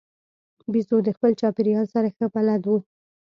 بیزو 0.71 0.97
د 1.03 1.09
خپل 1.15 1.31
چاپېریال 1.41 1.85
سره 1.95 2.07
ښه 2.15 2.25
بلد 2.33 2.61
وي. 2.69 2.79